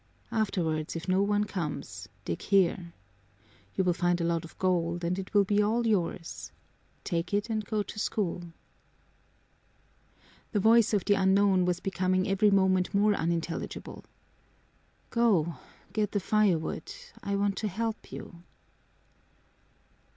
[0.31, 2.91] "Afterwards, if no one comes, dig here.
[3.75, 6.51] You will find a lot of gold and it will all be yours.
[7.03, 8.45] Take it and go to school."
[10.53, 14.03] The voice of the unknown was becoming every moment more unintelligible.
[15.11, 15.57] "Go,
[15.93, 16.91] get the firewood.
[17.21, 18.41] I want to help you."